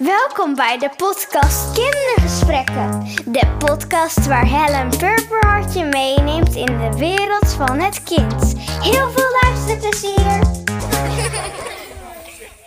[0.00, 3.00] Welkom bij de podcast Kindergesprekken.
[3.32, 8.54] De podcast waar Helen Purperhart je meeneemt in de wereld van het kind.
[8.58, 10.28] Heel veel luisterplezier!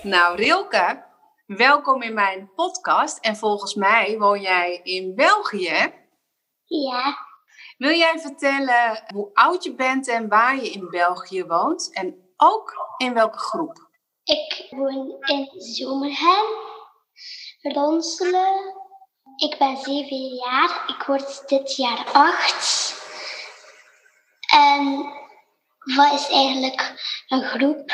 [0.03, 1.03] Nou, Rilke,
[1.45, 3.17] welkom in mijn podcast.
[3.19, 5.93] En volgens mij woon jij in België.
[6.65, 7.17] Ja,
[7.77, 11.93] Wil jij vertellen hoe oud je bent en waar je in België woont?
[11.93, 13.91] En ook in welke groep?
[14.23, 16.45] ik woon in Zomerhen,
[17.71, 18.81] Ronselen.
[19.35, 20.83] Ik ben zeven jaar.
[20.87, 22.95] Ik word dit jaar acht.
[24.53, 25.05] En
[25.95, 26.93] wat is eigenlijk
[27.27, 27.91] een groep?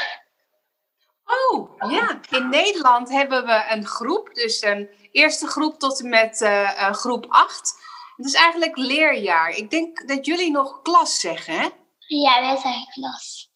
[1.25, 2.19] Oh, ja.
[2.29, 4.33] In Nederland hebben we een groep.
[4.33, 7.73] Dus een eerste groep tot en met eh, eh, groep 8.
[8.15, 9.49] Het is eigenlijk leerjaar.
[9.49, 11.67] Ik denk dat jullie nog klas zeggen, hè?
[12.07, 13.49] Ja, wij zeggen klas.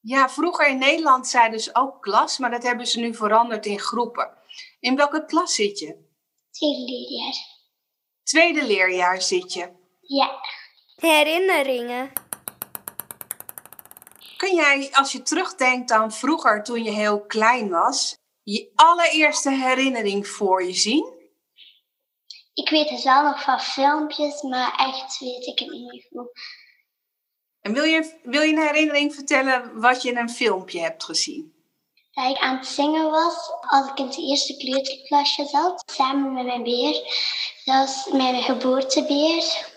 [0.00, 3.78] Ja, vroeger in Nederland zeiden ze ook klas, maar dat hebben ze nu veranderd in
[3.78, 4.42] groepen.
[4.84, 5.98] In welke klas zit je?
[6.50, 7.34] Tweede leerjaar.
[8.22, 9.72] Tweede leerjaar zit je.
[10.00, 10.40] Ja,
[10.96, 12.12] Herinneringen.
[14.36, 20.26] Kun jij, als je terugdenkt aan vroeger toen je heel klein was, je allereerste herinnering
[20.26, 21.12] voor je zien?
[22.54, 26.30] ik weet het wel nog van filmpjes, maar echt weet ik het niet meer goed.
[27.60, 31.53] En wil je, wil je een herinnering vertellen wat je in een filmpje hebt gezien?
[32.14, 36.44] Dat ik aan het zingen was als ik in het eerste kleuterklasje zat, samen met
[36.44, 36.92] mijn beer.
[37.64, 39.72] Dat was mijn geboortebeer.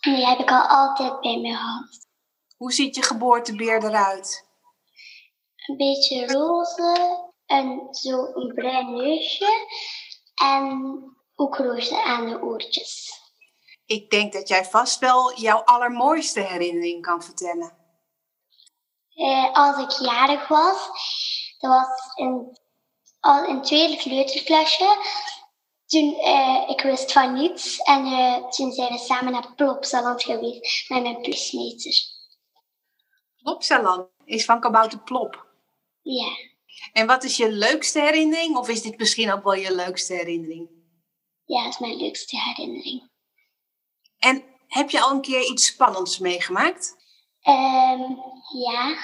[0.00, 2.06] En die heb ik al altijd bij me gehad.
[2.56, 4.46] Hoe ziet je geboortebeer eruit?
[5.66, 9.66] Een beetje roze en zo een bruin neusje.
[10.34, 11.02] En
[11.34, 13.12] ook roze aan de oortjes.
[13.86, 17.76] Ik denk dat jij vast wel jouw allermooiste herinnering kan vertellen.
[19.14, 20.90] Eh, als ik jarig was,
[21.58, 22.58] dat was in,
[23.20, 24.96] al in het tweede kleuterklasje.
[25.86, 30.88] Toen eh, ik wist van niets en eh, toen zijn we samen naar Plopsaland geweest
[30.88, 31.94] met mijn plusmeter.
[33.42, 35.46] Plopsaland is van Kabouter Plop.
[36.02, 36.28] Ja,
[36.92, 38.56] En wat is je leukste herinnering?
[38.56, 40.68] Of is dit misschien ook wel je leukste herinnering?
[41.48, 43.10] ja, dat is mijn leukste herinnering.
[44.18, 46.96] En heb je al een keer iets spannends meegemaakt?
[47.40, 48.02] Ehm,
[48.58, 48.96] ja,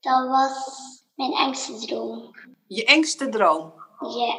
[0.00, 0.52] dat was
[1.28, 2.30] mijn engste droom.
[2.66, 3.72] Je engste droom.
[4.00, 4.34] Ja,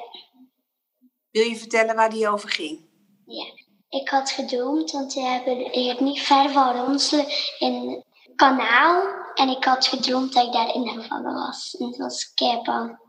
[1.31, 2.90] Wil je vertellen waar die over ging?
[3.25, 3.59] ja.
[3.90, 7.25] Ik had gedroomd, want we hebben hier niet ver van Ronselen
[7.59, 8.03] in een
[8.36, 9.03] kanaal.
[9.34, 11.75] En ik had gedroomd dat ik daarin gevallen was.
[11.80, 13.00] En het was keibang.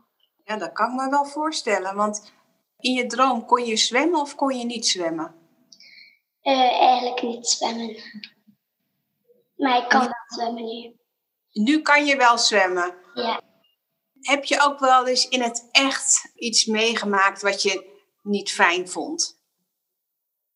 [0.43, 1.95] Ja, dat kan ik me wel voorstellen.
[1.95, 2.31] Want
[2.79, 5.35] in je droom kon je zwemmen of kon je niet zwemmen?
[6.41, 7.97] Eh, eigenlijk niet zwemmen.
[9.55, 10.95] Maar ik kan wel zwemmen nu.
[11.51, 12.95] Nu kan je wel zwemmen.
[13.13, 13.41] Ja.
[14.23, 19.41] Heb je ook wel eens in het echt iets meegemaakt wat je niet fijn vond?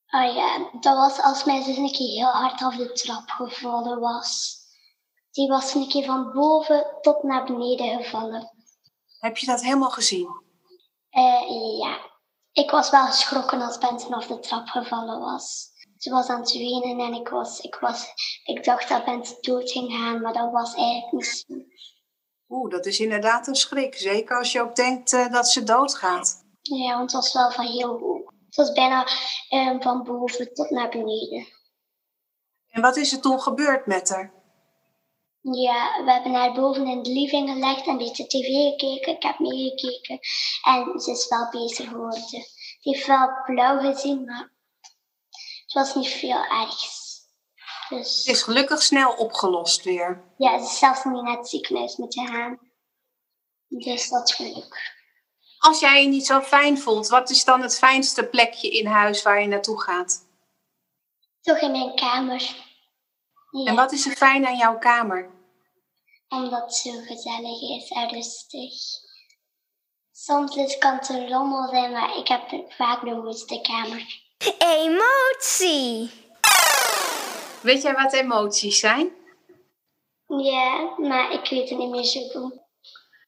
[0.10, 4.00] Oh ja, dat was als mijn zus een keer heel hard af de trap gevallen
[4.00, 4.58] was.
[5.32, 8.52] Die was een keer van boven tot naar beneden gevallen.
[9.20, 10.28] Heb je dat helemaal gezien?
[11.10, 12.00] Eh, ja,
[12.52, 15.76] ik was wel geschrokken als Benson af de trap gevallen was.
[15.98, 18.08] Ze was aan het wenen en ik, was, ik, was,
[18.44, 21.56] ik dacht dat Benson dood ging gaan, maar dat was eigenlijk niet zo.
[22.50, 23.96] Oeh, dat is inderdaad een schrik.
[23.96, 26.46] Zeker als je ook denkt eh, dat ze doodgaat.
[26.62, 28.32] Ja, want het was wel van heel hoog.
[28.46, 29.08] Het was bijna
[29.50, 31.48] eh, van boven tot naar beneden.
[32.70, 34.34] En wat is er toen gebeurd met haar?
[35.42, 39.14] Ja, we hebben haar boven in de living gelegd en een beetje tv gekeken.
[39.14, 40.20] Ik heb meegekeken
[40.64, 42.22] en ze is wel beter geworden.
[42.22, 42.48] Ze
[42.82, 44.54] heeft wel blauw gezien, maar
[45.66, 47.07] het was niet veel ergs.
[47.90, 50.24] Het Dus is gelukkig snel opgelost weer.
[50.38, 52.60] ja, ze is zelfs niet naar het ziekenhuis moeten gaan.
[53.68, 54.96] Dus dat is geluk.
[55.58, 59.24] Als jij je niet zo fijn voelt, wat is dan het fijnste plekje in huis
[59.24, 60.26] waar je naartoe gaat?
[61.42, 62.42] Toch in mijn kamer.
[63.52, 65.36] Ja, En wat is er fijn aan jouw kamer?
[66.30, 68.74] omdat het zo gezellig is en rustig.
[70.12, 74.06] Soms is- kan het een rommel zijn, maar ik heb vaak de mooiste kamer.
[74.58, 76.12] Emotie.
[77.62, 79.12] Weet jij wat emoties zijn?
[80.28, 82.66] Ja, maar ik weet het niet meer zo goed.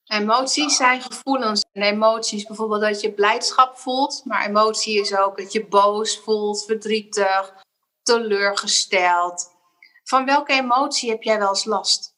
[0.06, 1.66] Emoties zijn gevoelens.
[1.72, 4.22] En emoties bijvoorbeeld dat je blijdschap voelt.
[4.26, 7.54] Maar emotie is ook dat je boos voelt, verdrietig,
[8.04, 9.52] teleurgesteld.
[10.04, 12.16] Van welke emotie heb jij wel eens last?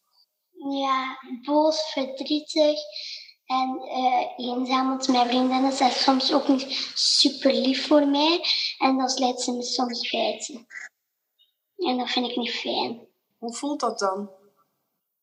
[0.69, 2.79] Ja, boos, verdrietig
[3.45, 4.87] en eh, eenzaam.
[4.87, 8.45] Want mijn vriendinnen zijn soms ook niet super lief voor mij.
[8.77, 10.67] En dan sluit ze me soms buiten.
[11.87, 13.07] En dat vind ik niet fijn.
[13.37, 14.29] Hoe voelt dat dan?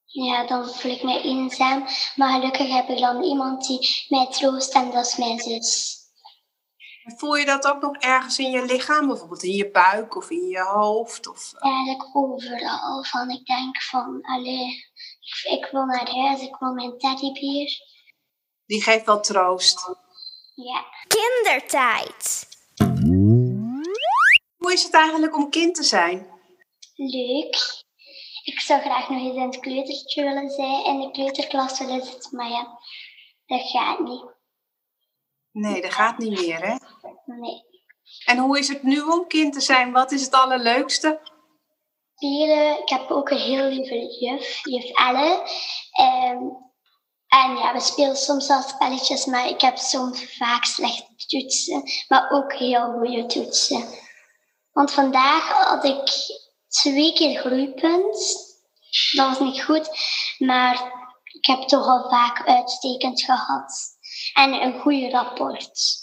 [0.05, 1.87] Ja, dan voel ik me eenzaam.
[2.17, 5.97] Maar gelukkig heb ik dan iemand die mij troost en dat is mijn zus.
[7.17, 10.47] Voel je dat ook nog ergens in je lichaam, bijvoorbeeld in je buik of in
[10.47, 11.29] je hoofd?
[11.29, 11.53] Of...
[11.55, 13.05] Eigenlijk overal.
[13.05, 14.67] Van ik denk van, allee,
[15.21, 17.87] ik, ik wil naar huis, ik wil mijn teddybeer.
[18.67, 19.95] Die geeft wel troost.
[20.55, 20.85] Ja.
[21.07, 22.47] Kindertijd.
[24.57, 26.38] Hoe is het eigenlijk om kind te zijn?
[26.99, 27.85] Leuk.
[28.43, 32.37] Ik zou graag nog eens in het kleutertje willen zijn, in de kleuterklas willen zitten,
[32.37, 32.79] maar ja,
[33.47, 34.25] dat gaat niet.
[35.53, 36.77] Nee, dat gaat niet meer, hè?
[37.25, 37.65] Nee.
[38.25, 39.93] En hoe is het nu om kind te zijn?
[39.93, 41.21] Wat is het allerleukste?
[42.15, 45.51] Spelen, ik heb ook een heel lieve juf, juf Elle.
[45.91, 46.43] Ehm,
[47.29, 52.31] en ja, we spelen soms wel spelletjes, maar ik heb soms vaak slechte toetsen, maar
[52.31, 53.85] ook heel goede toetsen.
[54.73, 56.11] Want vandaag had ik
[56.69, 58.47] twee keer groeipunt.
[59.13, 59.89] Dat was niet goed,
[60.39, 60.75] maar
[61.25, 63.97] ik heb toch al vaak uitstekend gehad.
[64.35, 65.97] En een goede rapport.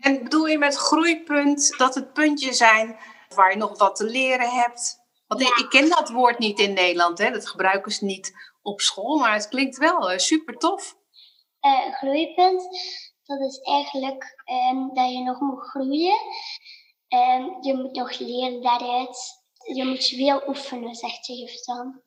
[0.00, 2.98] En bedoel je met groeipunt dat het puntjes zijn
[3.34, 4.98] waar je nog wat te leren hebt?
[5.26, 5.56] Want Ja.
[5.56, 7.30] ik ken dat woord niet in Nederland, hè?
[7.30, 8.32] dat gebruiken ze niet
[8.62, 10.96] op school, maar het klinkt wel eh, super tof.
[11.60, 12.62] Eh, groeipunt,
[13.24, 16.18] dat is eigenlijk ehm, dat je nog moet groeien.
[17.08, 19.44] Ehm, je moet nog leren daaruit.
[19.74, 22.00] Je moet veel oefenen, zegt de juf dan.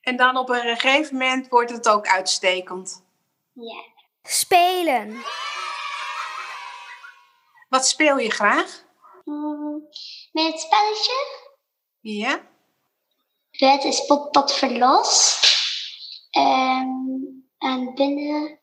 [0.00, 3.04] En dan op een gegeven moment wordt het ook uitstekend.
[3.52, 3.84] Ja.
[4.22, 5.24] Spelen.
[7.68, 8.84] Wat speel je graag?
[9.24, 9.82] Mm,
[10.32, 11.46] met het spelletje,
[12.00, 12.40] Ja?
[13.58, 15.40] buiten is potpot verlos.
[16.30, 16.88] Ehm,
[17.58, 18.58] en binnen,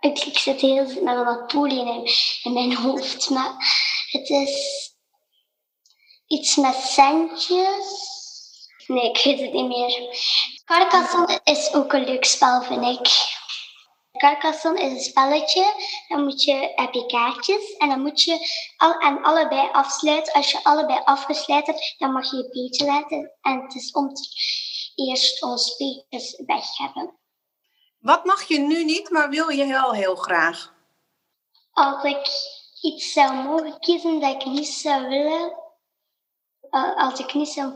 [0.00, 2.12] ik, ik zit heel met een Napoleon in,
[2.42, 3.54] in mijn hoofd, maar
[4.10, 4.87] het is
[6.28, 8.06] iets met centjes.
[8.86, 10.16] Nee, ik weet het niet meer.
[10.64, 13.36] Carcassonne is ook een leuk spel, vind ik.
[14.18, 15.64] Carcassonne is een spelletje,
[16.08, 18.38] dan moet je, heb je kaartjes en dan moet je
[18.76, 20.32] al, en allebei afsluiten.
[20.32, 23.32] Als je allebei afgesluiten hebt, dan mag je je beetje laten.
[23.40, 24.22] En het is om te
[24.94, 27.18] eerst ons beetjes weg hebben.
[27.98, 30.74] Wat mag je nu niet, maar wil je wel heel graag?
[31.72, 32.28] Als ik
[32.80, 35.67] iets zou mogen kiezen dat ik niet zou willen,
[36.96, 37.72] als ik niet zou,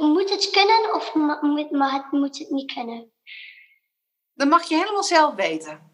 [0.00, 3.12] moet het kunnen of moet, mag het, moet het niet kunnen?
[4.34, 5.92] Dan mag je helemaal zelf weten.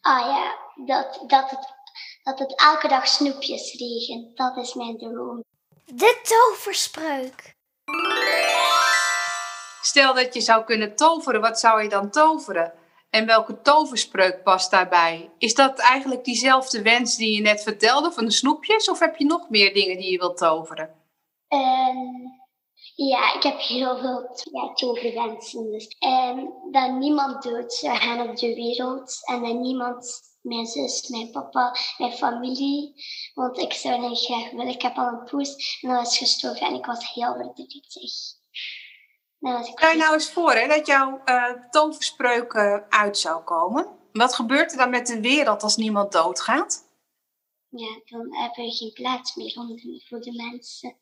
[0.00, 1.74] Ah ja, dat, dat, het,
[2.22, 5.44] dat het elke dag snoepjes regent, dat is mijn droom.
[5.84, 7.54] De toverspreuk.
[9.80, 12.72] Stel dat je zou kunnen toveren, wat zou je dan toveren?
[13.10, 15.30] En welke toverspreuk past daarbij?
[15.38, 18.88] Is dat eigenlijk diezelfde wens die je net vertelde van de snoepjes?
[18.90, 21.01] Of heb je nog meer dingen die je wilt toveren?
[21.52, 22.30] Ehm,
[22.94, 25.70] ja, ik heb heel veel ja, toverwensen.
[25.70, 25.96] Dus.
[25.98, 29.18] Ehm, dat niemand dood zou gaan op de wereld.
[29.28, 32.94] En dat niemand, mijn zus, mijn papa, mijn familie.
[33.34, 34.66] Want ik zou niet graag willen.
[34.68, 38.02] Ik heb al een poes en dat is gestorven en ik was heel verdrietig.
[38.02, 38.08] Ik
[39.64, 41.22] Stel je nou eens voor hè, dat jouw
[41.70, 43.98] toverspreuk eh, uit zou komen.
[44.12, 46.90] Wat gebeurt er dan met de wereld als niemand doodgaat?
[47.68, 51.01] Ja, dan hebben we geen plaats meer om de- voor de mensen.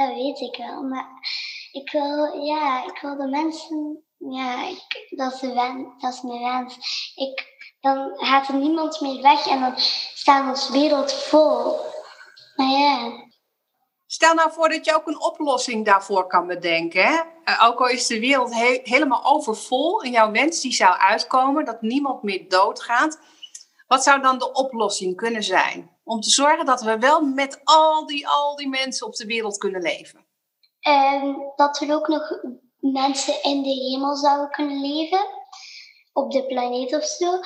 [0.00, 1.08] Dat weet ik wel, maar
[1.72, 6.42] ik wil, ja, ik wil de mensen, ja, ik, dat, is de dat is mijn
[6.42, 6.76] wens.
[7.14, 7.44] Ik,
[7.80, 9.72] dan gaat er niemand meer weg en dan
[10.14, 11.76] staat onze wereld vol.
[12.56, 13.28] Maar ja,
[14.06, 17.04] Stel nou voor dat je ook een oplossing daarvoor kan bedenken.
[17.04, 17.20] Hè?
[17.44, 21.64] Eh, ook al is de wereld he- helemaal overvol en jouw wens die zou uitkomen,
[21.64, 23.18] dat niemand meer doodgaat.
[23.90, 25.98] Wat zou dan de oplossing kunnen zijn?
[26.04, 29.58] Om te zorgen dat we wel met al die, al die mensen op de wereld
[29.58, 30.26] kunnen leven.
[30.80, 32.40] Ehm, dat er ook nog
[32.76, 35.26] mensen in de hemel zouden kunnen leven.
[36.12, 37.40] Op de planeet of zo.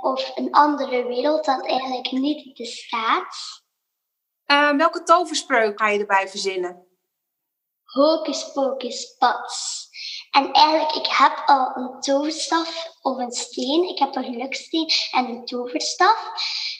[0.00, 3.62] Of een andere wereld dat eigenlijk niet bestaat.
[4.44, 6.86] Eh, welke toverspreuk ga je erbij verzinnen?
[7.84, 9.88] Hocus pocus pats.
[10.30, 13.88] En eigenlijk, ik heb al een toverstaf of een steen.
[13.88, 16.26] Ik heb een geluksteen en een toverstaf.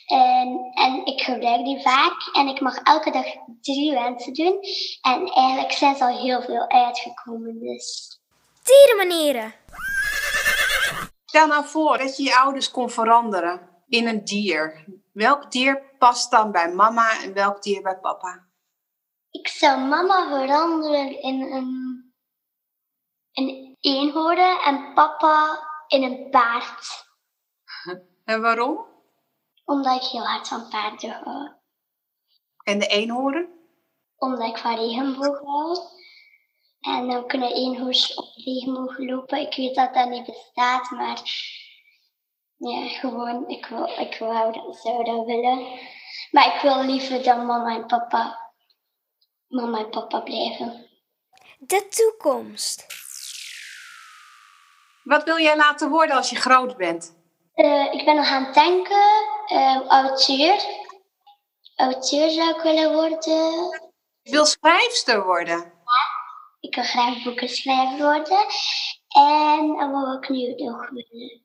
[0.05, 2.29] En, en ik gebruik die vaak.
[2.33, 3.25] En ik mag elke dag
[3.61, 4.59] drie wensen doen.
[5.01, 7.59] En eigenlijk zijn ze al heel veel uitgekomen.
[7.59, 8.19] Dus
[8.63, 9.53] Dierenmanieren.
[11.25, 14.85] Stel nou voor dat je je ouders kon veranderen in een dier.
[15.13, 18.49] Welk dier past dan bij mama en welk dier bij papa?
[19.31, 22.00] ik zou mama veranderen in een,
[23.33, 27.09] een eenhoorn en papa in een paard.
[28.25, 28.85] En waarom?
[29.65, 31.51] Omdat ik heel hard van paarden hou.
[32.63, 33.49] En de eenhoorn?
[34.17, 35.77] Omdat ik van regenboog hou.
[36.79, 39.39] En dan kunnen eenhoorns op regenboog lopen.
[39.39, 41.21] Ik weet dat dat niet bestaat, maar
[42.57, 45.79] ja, gewoon, ik, wil, ik dat, zou dat willen.
[46.31, 48.53] Maar ik wil liever dan mama en papa,
[49.47, 50.89] mama en papa blijven.
[51.59, 52.85] De toekomst.
[55.03, 57.15] Wat wil jij laten worden als je groot bent?
[57.55, 60.65] Uh, ik ben nog aan het denken, uh, auteur.
[61.75, 63.79] Auteur zou ik willen worden.
[64.21, 65.57] Je wil schrijfster worden?
[65.57, 66.03] Ja,
[66.59, 68.45] ik wil graag boeken schrijven worden.
[69.07, 71.41] En wat wil ik nu nog willen?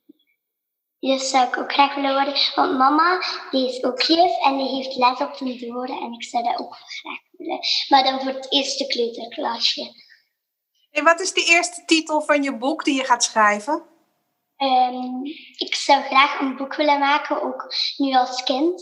[0.98, 2.34] Dus zou ik ook graag willen worden.
[2.54, 5.98] Want mama, die is ook juf en die heeft les op de doren.
[6.00, 7.58] En ik zou dat ook graag willen.
[7.88, 9.92] Maar dan voor het eerste kleuterklasje.
[10.96, 13.82] En wat is de eerste titel van je boek die je gaat schrijven?
[14.58, 15.24] Um,
[15.56, 18.80] ik zou graag een boek willen maken, ook nu als kind.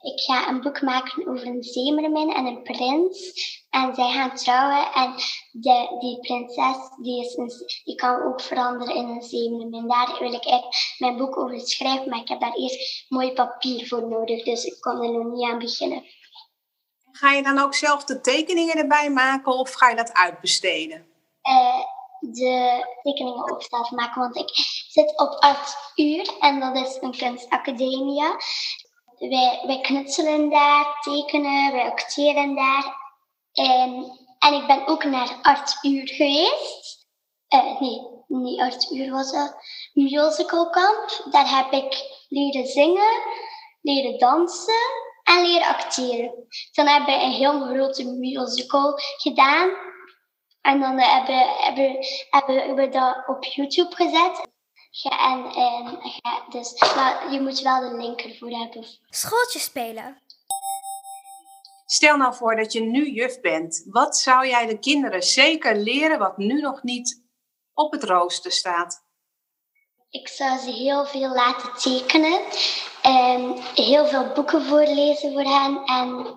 [0.00, 3.32] Ik ga een boek maken over een zeemermin en een prins.
[3.70, 5.14] En zij gaan trouwen en
[5.50, 7.50] de, die prinses die, is een,
[7.84, 9.88] die kan ook veranderen in een zeemermin.
[9.88, 13.88] Daar wil ik echt mijn boek over schrijven, maar ik heb daar eerst mooi papier
[13.88, 14.44] voor nodig.
[14.44, 16.04] Dus ik kon er nog niet aan beginnen.
[17.12, 21.09] Ga je dan ook zelf de tekeningen erbij maken of ga je dat uitbesteden?
[21.50, 21.84] Uh,
[22.20, 24.50] de tekeningen op zelf maken, want ik
[24.88, 28.22] zit op Art Uur en dat is een kunstacademie
[29.28, 32.96] wij, wij knutselen daar, tekenen, wij acteren daar.
[33.52, 37.08] En, en ik ben ook naar artuur geweest.
[37.54, 39.54] Uh, nee, niet artuur was het.
[39.92, 41.26] Musicalkamp.
[41.30, 43.22] Daar heb ik leren zingen,
[43.80, 46.46] leren dansen en leren acteren.
[46.72, 49.70] Dan hebben we een heel grote musical gedaan.
[50.60, 51.96] En dan hebben, hebben,
[52.30, 54.48] hebben we dat op YouTube gezet.
[54.90, 58.84] Ja, en, en ja, dus, maar je moet wel de link ervoor hebben.
[59.08, 60.22] Schooltje spelen.
[61.86, 63.86] Stel nou voor dat je nu juf bent.
[63.86, 67.22] Wat zou jij de kinderen zeker leren wat nu nog niet
[67.74, 69.04] op het rooster staat?
[70.10, 72.40] Ik zou ze heel veel laten tekenen.
[73.02, 75.84] En heel veel boeken voorlezen voor hen.
[75.84, 76.36] En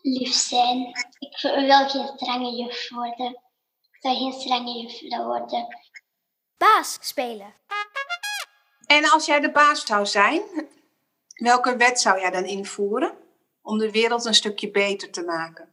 [0.00, 0.92] lief zijn.
[1.18, 3.30] Ik wil geen strenge juf worden.
[3.90, 5.86] Ik zou geen strenge juf worden
[6.58, 7.54] baas spelen.
[8.86, 10.42] En als jij de baas zou zijn,
[11.34, 13.16] welke wet zou jij dan invoeren
[13.62, 15.72] om de wereld een stukje beter te maken?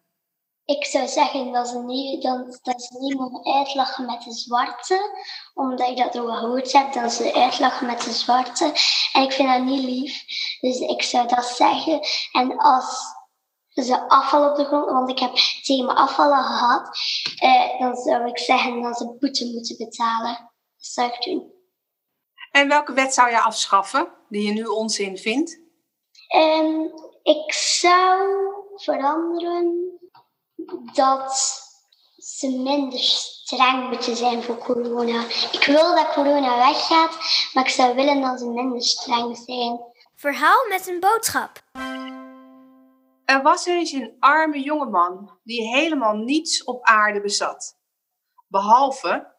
[0.65, 5.25] Ik zou zeggen dat ze, niet, dat, dat ze niet mogen uitlachen met de zwarte,
[5.53, 8.73] omdat ik dat ook gehoord heb, dat ze uitlachen met de zwarte.
[9.13, 10.23] En ik vind dat niet lief,
[10.59, 11.99] dus ik zou dat zeggen.
[12.31, 13.15] En als
[13.83, 16.97] ze afval op de grond, want ik heb tegen me afvallen gehad,
[17.35, 21.53] eh, dan zou ik zeggen dat ze boete moeten betalen zou ik doen.
[22.51, 25.59] En welke wet zou je afschaffen die je nu onzin vindt?
[26.35, 26.91] Um,
[27.23, 28.19] ik zou
[28.75, 29.99] veranderen
[30.93, 31.63] dat
[32.17, 35.23] ze minder streng moeten zijn voor corona.
[35.51, 37.17] Ik wil dat corona weggaat,
[37.53, 39.79] maar ik zou willen dat ze minder streng zijn.
[40.15, 41.63] Verhaal met een boodschap.
[43.25, 47.77] Er was eens een arme jongeman die helemaal niets op aarde bezat.
[48.47, 49.33] Behalve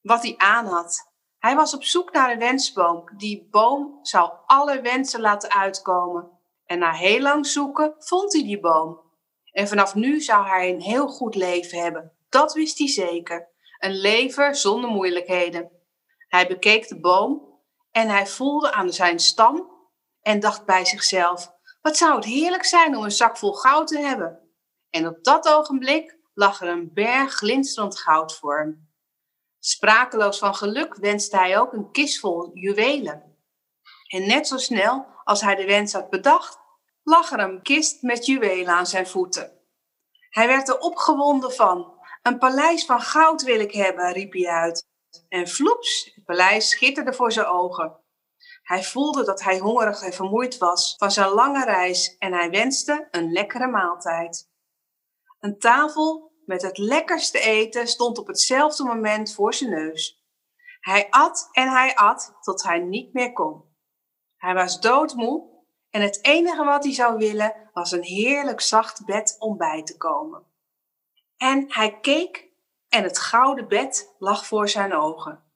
[0.00, 1.10] wat hij aan had.
[1.38, 3.04] Hij was op zoek naar een wensboom.
[3.16, 6.30] Die boom zou alle wensen laten uitkomen.
[6.64, 9.00] En na heel lang zoeken vond hij die boom.
[9.52, 12.12] En vanaf nu zou hij een heel goed leven hebben.
[12.28, 13.48] Dat wist hij zeker.
[13.78, 15.70] Een leven zonder moeilijkheden.
[16.28, 17.58] Hij bekeek de boom
[17.90, 19.70] en hij voelde aan zijn stam
[20.20, 21.51] en dacht bij zichzelf:
[21.82, 24.40] Wat zou het heerlijk zijn om een zak vol goud te hebben?
[24.90, 28.90] En op dat ogenblik lag er een berg glinsterend goud voor hem.
[29.58, 33.36] Sprakeloos van geluk wenste hij ook een kist vol juwelen.
[34.08, 36.58] En net zo snel als hij de wens had bedacht,
[37.02, 39.52] lag er een kist met juwelen aan zijn voeten.
[40.30, 42.00] Hij werd er opgewonden van.
[42.22, 44.86] Een paleis van goud wil ik hebben, riep hij uit.
[45.28, 48.01] En vloeps, het paleis schitterde voor zijn ogen.
[48.62, 53.08] Hij voelde dat hij hongerig en vermoeid was van zijn lange reis en hij wenste
[53.10, 54.50] een lekkere maaltijd.
[55.40, 60.24] Een tafel met het lekkerste eten stond op hetzelfde moment voor zijn neus.
[60.80, 63.64] Hij at en hij at tot hij niet meer kon.
[64.36, 69.36] Hij was doodmoe en het enige wat hij zou willen was een heerlijk zacht bed
[69.38, 70.46] om bij te komen.
[71.36, 72.50] En hij keek
[72.88, 75.52] en het gouden bed lag voor zijn ogen.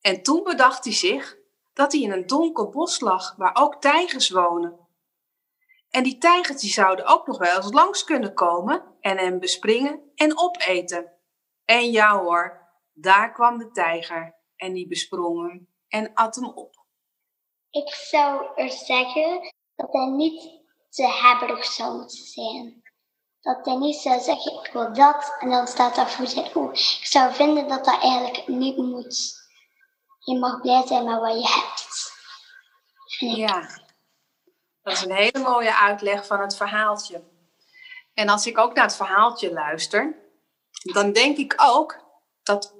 [0.00, 1.36] En toen bedacht hij zich
[1.74, 4.78] dat hij in een donker bos lag waar ook tijgers wonen.
[5.90, 10.38] En die tijgertjes zouden ook nog wel eens langs kunnen komen en hem bespringen en
[10.38, 11.12] opeten.
[11.64, 16.86] En ja hoor, daar kwam de tijger en die besprong hem en at hem op.
[17.70, 22.82] Ik zou er zeggen dat hij niet te hebberig zou moeten zijn.
[23.40, 26.70] Dat hij niet zou zeggen, ik wil dat, en dan staat dat voor zijn oog.
[26.72, 29.43] Ik zou vinden dat dat eigenlijk niet moet.
[30.24, 32.12] Je mag blij zijn met wat je hebt.
[33.36, 33.68] Ja.
[34.82, 37.22] Dat is een hele mooie uitleg van het verhaaltje.
[38.14, 40.14] En als ik ook naar het verhaaltje luister,
[40.92, 42.04] dan denk ik ook
[42.42, 42.74] dat,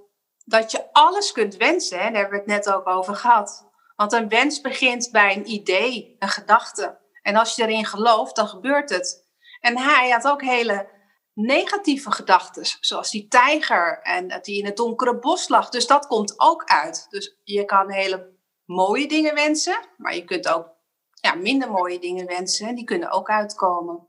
[0.45, 1.99] dat je alles kunt wensen.
[1.99, 2.05] Hè?
[2.05, 3.67] Daar hebben we het net ook over gehad.
[3.97, 6.99] Want een wens begint bij een idee, een gedachte.
[7.23, 9.25] En als je erin gelooft, dan gebeurt het.
[9.61, 10.89] En hij had ook hele
[11.35, 15.69] negatieve gedachten, zoals die tijger en hij in het donkere bos lag.
[15.69, 17.07] Dus dat komt ook uit.
[17.09, 18.33] Dus je kan hele
[18.65, 20.73] mooie dingen wensen, maar je kunt ook
[21.21, 22.75] ja, minder mooie dingen wensen.
[22.75, 24.07] Die kunnen ook uitkomen.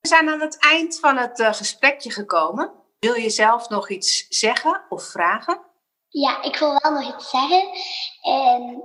[0.00, 2.72] We zijn aan het eind van het uh, gesprekje gekomen.
[2.98, 5.60] Wil je zelf nog iets zeggen of vragen?
[6.08, 7.68] Ja, ik wil wel nog iets zeggen.
[8.22, 8.82] En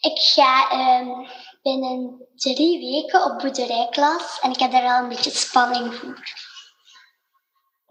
[0.00, 1.26] ik ga um,
[1.62, 6.22] binnen drie weken op boerderijklas en ik heb daar wel een beetje spanning voor.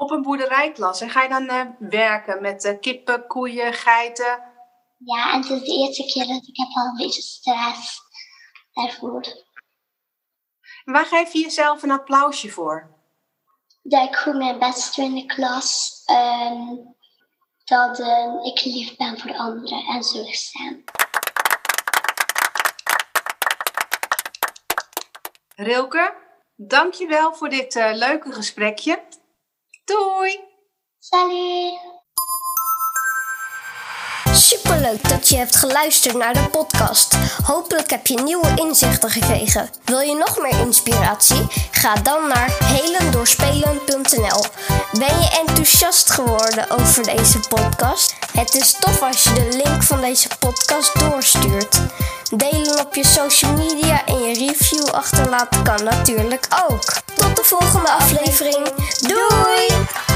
[0.04, 4.42] Op een boerderijklas en ga je dan uh, werken met uh, kippen, koeien, geiten?
[4.98, 8.02] Ja, en het is de eerste keer dat ik heb al een beetje stress
[8.74, 9.24] daarvoor.
[10.84, 12.92] Waar geef je jezelf een applausje voor?
[13.82, 16.02] Dat ik goed mijn best doe in de klas.
[16.12, 16.96] Um,
[17.64, 20.84] dat um, ik lief ben voor de anderen en zorgzaam.
[25.56, 26.16] Rilke,
[26.56, 29.22] dankjewel voor dit leuke gesprekje.
[29.86, 30.40] Doei!
[31.00, 31.80] Salut!
[34.34, 37.16] Superleuk dat je hebt geluisterd naar de podcast.
[37.46, 39.70] Hopelijk heb je nieuwe inzichten gekregen.
[39.86, 41.48] Wil je nog meer inspiratie?
[41.72, 44.46] Ga dan naar helendoorspelen.nl.
[44.92, 48.16] Ben je enthousiast geworden over deze podcast?
[48.32, 51.80] Het is tof als je de link van deze podcast doorstuurt.
[52.38, 56.84] Delen op je social media en je review achterlaten kan natuurlijk ook.
[57.16, 58.68] Tot de volgende aflevering.
[59.00, 60.13] Doei!